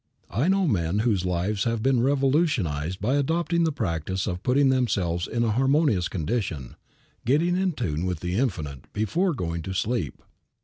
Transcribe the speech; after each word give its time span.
I 0.31 0.47
know 0.47 0.67
men 0.67 1.01
whose 1.05 1.25
lives 1.25 1.65
have 1.65 1.83
been 1.83 2.01
revolutionized 2.01 2.99
by 2.99 3.17
adopting 3.17 3.65
the 3.65 3.71
practice 3.71 4.25
of 4.25 4.41
putting 4.41 4.69
themselves 4.69 5.27
in 5.27 5.43
a 5.43 5.51
harmonious 5.51 6.07
condition, 6.07 6.75
getting 7.23 7.55
in 7.55 7.73
tune 7.73 8.07
with 8.07 8.19
the 8.21 8.33
Infinite 8.33 8.91
before 8.93 9.35
going 9.35 9.61
to 9.61 9.73
sleep. 9.75 10.23